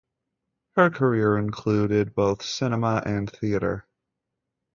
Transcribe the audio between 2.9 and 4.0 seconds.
and theatre.